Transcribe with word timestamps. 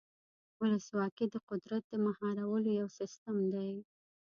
ولسواکي 0.59 1.25
د 1.29 1.35
قدرت 1.49 1.83
د 1.89 1.93
مهارولو 2.05 2.69
یو 2.79 2.87
سیستم 2.99 3.37
دی. 3.53 3.71